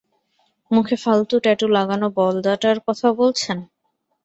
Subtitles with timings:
[0.71, 3.57] মুখে ফালতু ট্যাটু লাগানো বলদাটার কথা বলছেন?